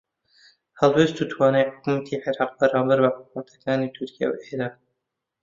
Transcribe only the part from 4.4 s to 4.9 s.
ئێران